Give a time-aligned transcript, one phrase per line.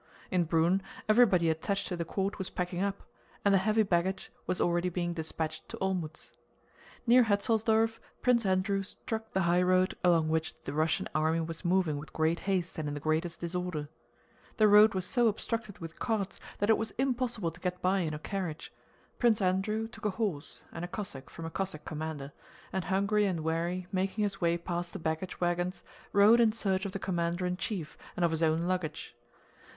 [0.31, 3.03] In Brünn everybody attached to the court was packing up,
[3.45, 6.31] and the heavy baggage was already being dispatched to Olmütz.
[7.05, 11.97] Near Hetzelsdorf Prince Andrew struck the high road along which the Russian army was moving
[11.99, 13.89] with great haste and in the greatest disorder.
[14.57, 18.15] The road was so obstructed with carts that it was impossible to get by in
[18.15, 18.73] a carriage.
[19.19, 22.31] Prince Andrew took a horse and a Cossack from a Cossack commander,
[22.73, 26.91] and hungry and weary, making his way past the baggage wagons, rode in search of
[26.91, 29.15] the commander in chief and of his own luggage.